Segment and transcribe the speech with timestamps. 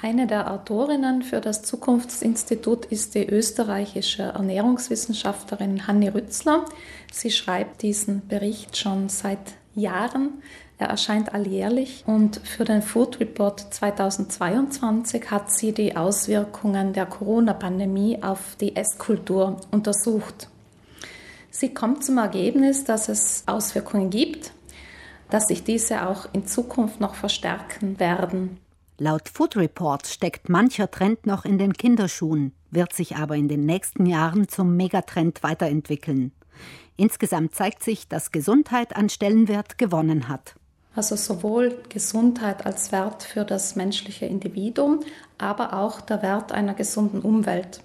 [0.00, 6.66] Eine der Autorinnen für das Zukunftsinstitut ist die österreichische Ernährungswissenschaftlerin Hanni Rützler.
[7.10, 9.38] Sie schreibt diesen Bericht schon seit
[9.74, 10.42] Jahren.
[10.76, 18.22] Er erscheint alljährlich und für den Food Report 2022 hat sie die Auswirkungen der Corona-Pandemie
[18.22, 20.50] auf die Esskultur untersucht.
[21.50, 24.52] Sie kommt zum Ergebnis, dass es Auswirkungen gibt,
[25.30, 28.58] dass sich diese auch in Zukunft noch verstärken werden.
[28.98, 33.66] Laut Food Report steckt mancher Trend noch in den Kinderschuhen, wird sich aber in den
[33.66, 36.32] nächsten Jahren zum Megatrend weiterentwickeln.
[36.96, 40.54] Insgesamt zeigt sich, dass Gesundheit an Stellenwert gewonnen hat.
[40.94, 45.00] Also sowohl Gesundheit als Wert für das menschliche Individuum,
[45.36, 47.82] aber auch der Wert einer gesunden Umwelt.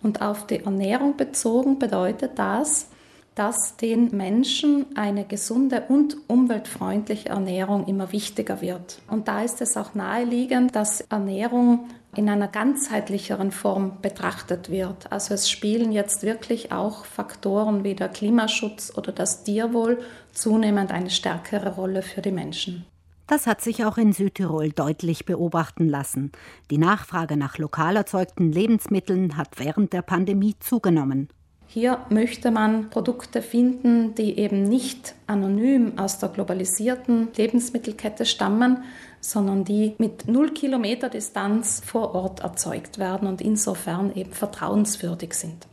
[0.00, 2.86] Und auf die Ernährung bezogen bedeutet das,
[3.34, 9.00] dass den Menschen eine gesunde und umweltfreundliche Ernährung immer wichtiger wird.
[9.08, 15.10] Und da ist es auch naheliegend, dass Ernährung in einer ganzheitlicheren Form betrachtet wird.
[15.10, 19.98] Also es spielen jetzt wirklich auch Faktoren wie der Klimaschutz oder das Tierwohl
[20.32, 22.84] zunehmend eine stärkere Rolle für die Menschen.
[23.26, 26.32] Das hat sich auch in Südtirol deutlich beobachten lassen.
[26.70, 31.28] Die Nachfrage nach lokal erzeugten Lebensmitteln hat während der Pandemie zugenommen.
[31.74, 38.84] Hier möchte man Produkte finden, die eben nicht anonym aus der globalisierten Lebensmittelkette stammen,
[39.22, 45.66] sondern die mit null Kilometer Distanz vor Ort erzeugt werden und insofern eben vertrauenswürdig sind.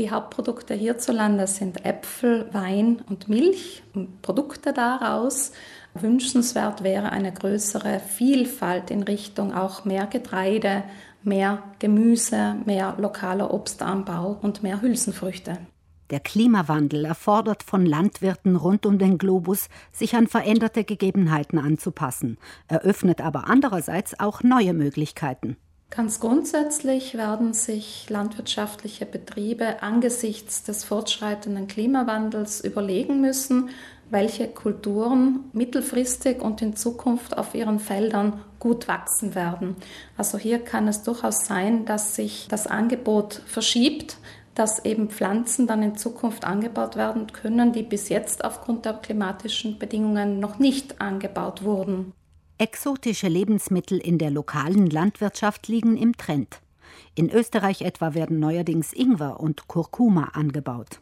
[0.00, 5.52] Die Hauptprodukte hierzulande sind Äpfel, Wein und Milch und Produkte daraus.
[5.92, 10.84] Wünschenswert wäre eine größere Vielfalt in Richtung auch mehr Getreide,
[11.22, 15.58] mehr Gemüse, mehr lokaler Obstanbau und mehr Hülsenfrüchte.
[16.08, 23.20] Der Klimawandel erfordert von Landwirten rund um den Globus, sich an veränderte Gegebenheiten anzupassen, eröffnet
[23.20, 25.58] aber andererseits auch neue Möglichkeiten.
[25.90, 33.70] Ganz grundsätzlich werden sich landwirtschaftliche Betriebe angesichts des fortschreitenden Klimawandels überlegen müssen,
[34.08, 39.74] welche Kulturen mittelfristig und in Zukunft auf ihren Feldern gut wachsen werden.
[40.16, 44.16] Also hier kann es durchaus sein, dass sich das Angebot verschiebt,
[44.54, 49.78] dass eben Pflanzen dann in Zukunft angebaut werden können, die bis jetzt aufgrund der klimatischen
[49.78, 52.12] Bedingungen noch nicht angebaut wurden.
[52.60, 56.60] Exotische Lebensmittel in der lokalen Landwirtschaft liegen im Trend.
[57.14, 61.00] In Österreich etwa werden neuerdings Ingwer und Kurkuma angebaut.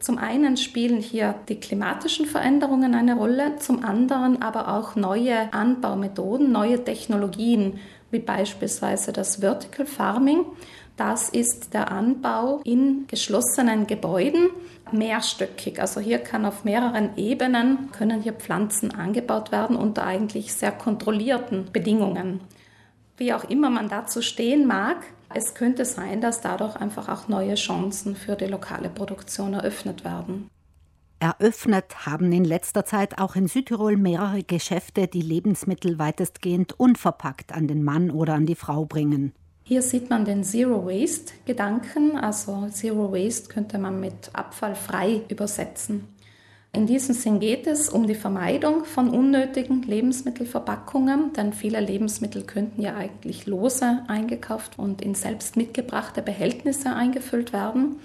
[0.00, 6.50] Zum einen spielen hier die klimatischen Veränderungen eine Rolle, zum anderen aber auch neue Anbaumethoden,
[6.50, 7.78] neue Technologien,
[8.10, 10.46] wie beispielsweise das Vertical Farming.
[10.96, 14.48] Das ist der Anbau in geschlossenen Gebäuden,
[14.90, 15.78] mehrstöckig.
[15.80, 21.72] Also hier kann auf mehreren Ebenen können hier Pflanzen angebaut werden unter eigentlich sehr kontrollierten
[21.72, 22.40] Bedingungen.
[23.18, 24.96] Wie auch immer man dazu stehen mag,
[25.32, 30.50] es könnte sein, dass dadurch einfach auch neue Chancen für die lokale Produktion eröffnet werden.
[31.20, 37.68] Eröffnet haben in letzter Zeit auch in Südtirol mehrere Geschäfte, die Lebensmittel weitestgehend unverpackt an
[37.68, 39.32] den Mann oder an die Frau bringen.
[39.62, 46.08] Hier sieht man den Zero Waste Gedanken, also Zero Waste könnte man mit abfallfrei übersetzen.
[46.72, 52.80] In diesem Sinn geht es um die Vermeidung von unnötigen Lebensmittelverpackungen, denn viele Lebensmittel könnten
[52.80, 57.96] ja eigentlich lose eingekauft und in selbst mitgebrachte Behältnisse eingefüllt werden.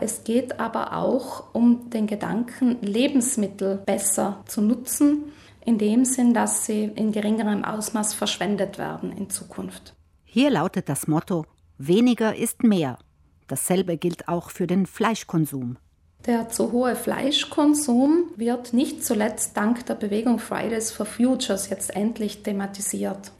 [0.00, 5.32] Es geht aber auch um den Gedanken, Lebensmittel besser zu nutzen,
[5.64, 9.94] in dem Sinn, dass sie in geringerem Ausmaß verschwendet werden in Zukunft.
[10.24, 11.46] Hier lautet das Motto,
[11.78, 12.98] weniger ist mehr.
[13.46, 15.78] Dasselbe gilt auch für den Fleischkonsum.
[16.26, 22.42] Der zu hohe Fleischkonsum wird nicht zuletzt dank der Bewegung Fridays for Futures jetzt endlich
[22.42, 23.32] thematisiert.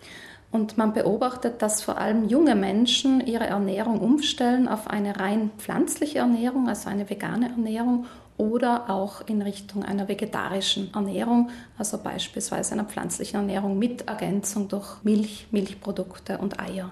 [0.50, 6.21] Und man beobachtet, dass vor allem junge Menschen ihre Ernährung umstellen auf eine rein pflanzliche
[6.21, 8.06] Ernährung, also eine vegane Ernährung
[8.39, 15.03] oder auch in Richtung einer vegetarischen Ernährung, also beispielsweise einer pflanzlichen Ernährung mit Ergänzung durch
[15.03, 16.91] Milch, Milchprodukte und Eier.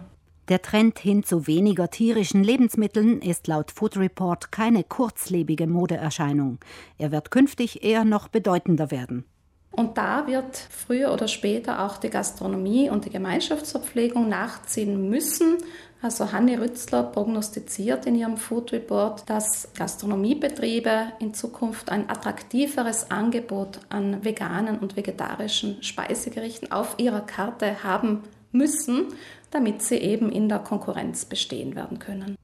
[0.48, 6.59] Der Trend hin zu weniger tierischen Lebensmitteln ist laut Food Report keine kurzlebige Modeerscheinung.
[6.98, 9.24] Er wird künftig eher noch bedeutender werden.
[9.72, 15.59] Und da wird früher oder später auch die Gastronomie und die Gemeinschaftsverpflegung nachziehen müssen.
[16.00, 23.80] Also Hanni Rützler prognostiziert in ihrem Food Report, dass Gastronomiebetriebe in Zukunft ein attraktiveres Angebot
[23.88, 28.22] an veganen und vegetarischen Speisegerichten auf ihrer Karte haben
[28.53, 29.07] müssen,
[29.51, 32.37] damit sie eben in der Konkurrenz bestehen werden können.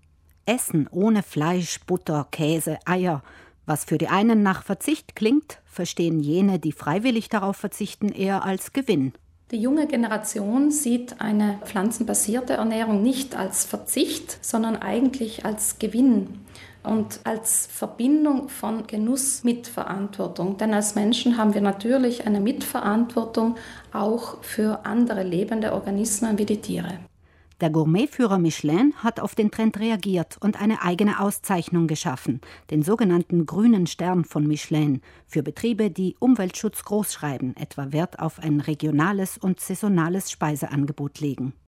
[0.47, 3.23] Essen ohne Fleisch, Butter, Käse, Eier.
[3.65, 8.73] Was für die einen nach Verzicht klingt, verstehen jene, die freiwillig darauf verzichten, eher als
[8.73, 9.13] Gewinn.
[9.53, 16.41] Die junge Generation sieht eine pflanzenbasierte Ernährung nicht als Verzicht, sondern eigentlich als Gewinn
[16.82, 20.56] und als Verbindung von Genuss mit Verantwortung.
[20.58, 23.56] Denn als Menschen haben wir natürlich eine Mitverantwortung
[23.93, 26.99] auch für andere lebende Organismen wie die Tiere.
[27.62, 32.40] Der Gourmetführer Michelin hat auf den Trend reagiert und eine eigene Auszeichnung geschaffen,
[32.73, 38.58] den sogenannten Grünen Stern von Michelin, für Betriebe, die Umweltschutz großschreiben, etwa Wert auf ein
[38.58, 41.52] regionales und saisonales Speiseangebot legen.